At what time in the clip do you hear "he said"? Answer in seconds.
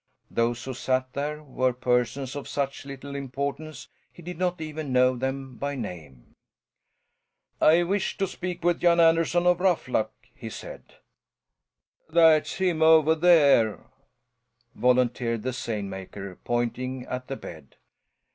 10.33-10.95